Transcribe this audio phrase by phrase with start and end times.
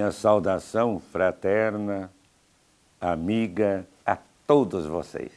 [0.00, 2.10] minha saudação fraterna,
[2.98, 4.16] amiga a
[4.46, 5.30] todos vocês.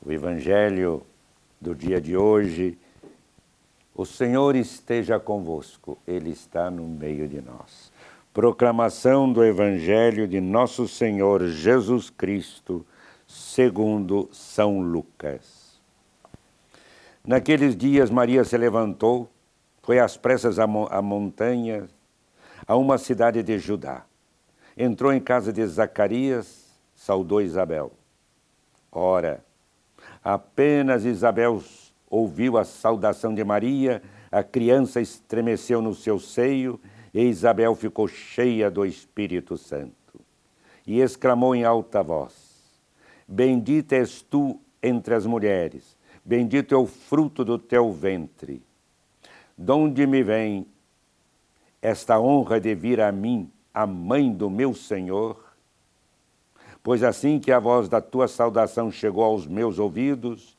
[0.00, 1.02] O Evangelho
[1.60, 2.78] do dia de hoje,
[3.96, 7.92] o Senhor esteja convosco, Ele está no meio de nós.
[8.32, 12.86] Proclamação do Evangelho de Nosso Senhor Jesus Cristo,
[13.26, 15.80] segundo São Lucas.
[17.26, 19.28] Naqueles dias, Maria se levantou,
[19.82, 20.66] foi às pressas à,
[21.02, 21.88] montanha
[22.66, 24.04] a uma cidade de Judá.
[24.76, 27.92] Entrou em casa de Zacarias, saudou Isabel.
[28.90, 29.44] Ora,
[30.22, 31.62] apenas Isabel
[32.08, 36.80] ouviu a saudação de Maria, a criança estremeceu no seu seio
[37.12, 39.92] e Isabel ficou cheia do Espírito Santo.
[40.86, 42.34] E exclamou em alta voz:
[43.26, 48.62] Bendita és tu entre as mulheres, bendito é o fruto do teu ventre.
[49.56, 50.66] Donde me vem
[51.82, 55.52] esta honra de vir a mim, a mãe do meu Senhor?
[56.80, 60.56] Pois assim que a voz da tua saudação chegou aos meus ouvidos,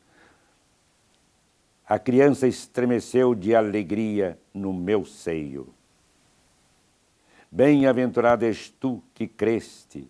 [1.87, 5.73] a criança estremeceu de alegria no meu seio.
[7.51, 10.09] Bem-aventurado és tu que creste,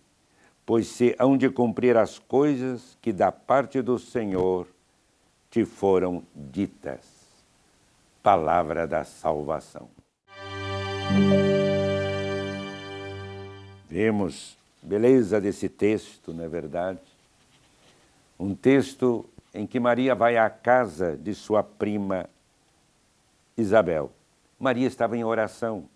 [0.64, 4.66] pois se hão de cumprir as coisas que da parte do Senhor
[5.50, 7.04] te foram ditas.
[8.22, 9.88] Palavra da salvação.
[13.88, 17.00] Vemos beleza desse texto, não é verdade?
[18.38, 22.28] Um texto em que Maria vai à casa de sua prima
[23.56, 24.10] Isabel.
[24.58, 25.88] Maria estava em oração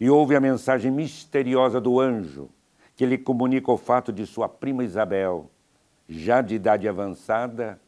[0.00, 2.50] e ouve a mensagem misteriosa do anjo
[2.96, 5.50] que lhe comunica o fato de sua prima Isabel,
[6.08, 7.78] já de idade avançada,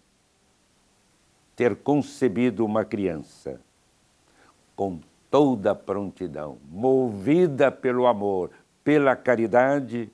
[1.56, 3.60] ter concebido uma criança.
[4.76, 8.50] Com toda prontidão, movida pelo amor,
[8.82, 10.10] pela caridade,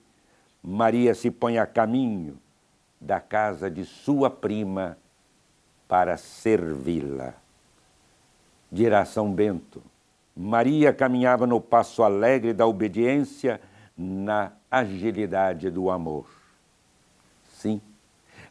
[0.62, 2.38] Maria se põe a caminho
[3.00, 4.98] da casa de sua prima
[5.86, 7.34] para servi-la.
[8.72, 9.82] Dirá São Bento,
[10.36, 13.60] Maria caminhava no passo alegre da obediência,
[13.96, 16.26] na agilidade do amor.
[17.52, 17.81] Sim,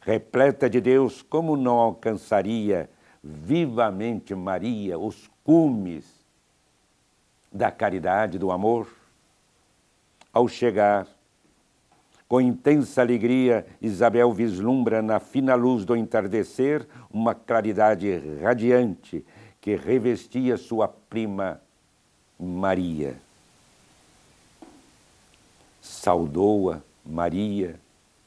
[0.01, 2.90] repleta de Deus, como não alcançaria
[3.22, 6.23] vivamente Maria os cumes
[7.53, 8.88] da caridade, do amor?
[10.34, 11.08] Ao chegar,
[12.28, 18.09] com intensa alegria, Isabel vislumbra na fina luz do entardecer uma claridade
[18.42, 19.24] radiante
[19.62, 21.62] que revestia sua prima
[22.40, 23.16] Maria.
[25.80, 27.80] Saudou-a, Maria,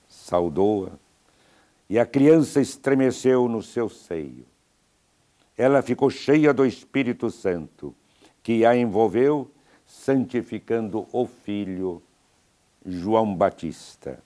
[0.08, 0.92] saudou-a,
[1.90, 4.46] e a criança estremeceu no seu seio.
[5.58, 7.94] Ela ficou cheia do Espírito Santo,
[8.46, 9.50] que a envolveu,
[9.84, 12.00] santificando o Filho
[12.86, 14.22] João Batista.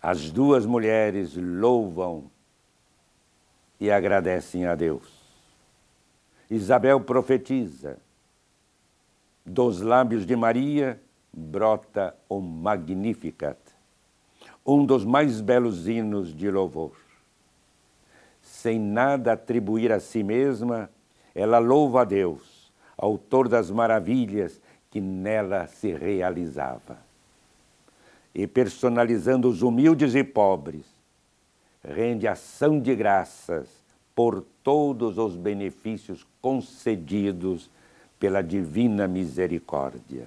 [0.00, 2.30] As duas mulheres louvam
[3.80, 5.10] e agradecem a Deus.
[6.48, 7.98] Isabel profetiza.
[9.44, 13.58] Dos lábios de Maria brota o Magnificat,
[14.64, 16.92] um dos mais belos hinos de louvor.
[18.40, 20.88] Sem nada atribuir a si mesma,
[21.34, 24.60] ela louva a Deus, autor das maravilhas
[24.90, 26.98] que nela se realizava.
[28.34, 30.84] E personalizando os humildes e pobres,
[31.82, 33.68] rende ação de graças
[34.14, 37.70] por todos os benefícios concedidos
[38.18, 40.26] pela divina misericórdia.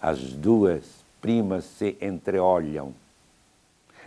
[0.00, 2.94] As duas primas se entreolham.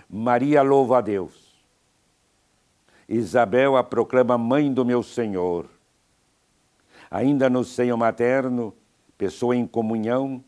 [0.09, 1.51] Maria louva a Deus.
[3.12, 5.70] Isabel a proclama mãe do meu Senhor.
[7.10, 8.74] Ainda no seio materno,
[9.18, 10.41] pessoa em comunhão,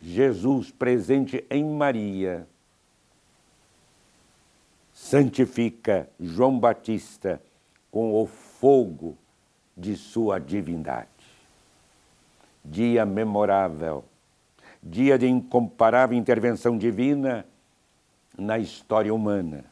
[0.00, 2.48] Jesus presente em Maria,
[4.94, 7.42] santifica João Batista
[7.90, 9.18] com o fogo
[9.76, 11.08] de sua divindade.
[12.64, 14.02] Dia memorável,
[14.82, 17.46] dia de incomparável intervenção divina
[18.38, 19.71] na história humana,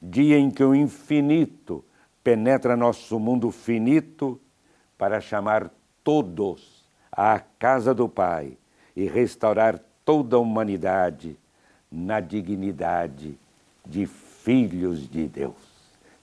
[0.00, 1.84] dia em que o infinito
[2.22, 4.40] penetra nosso mundo finito
[4.96, 5.70] para chamar
[6.04, 8.56] todos à casa do Pai
[8.94, 11.36] e restaurar toda a humanidade
[11.90, 13.38] na dignidade
[13.86, 15.70] de filhos de Deus.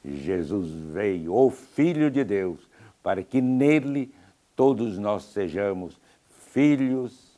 [0.03, 2.59] Jesus veio, o Filho de Deus,
[3.03, 4.13] para que nele
[4.55, 5.99] todos nós sejamos
[6.51, 7.37] filhos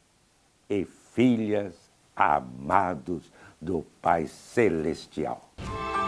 [0.69, 1.73] e filhas
[2.15, 5.49] amados do Pai Celestial.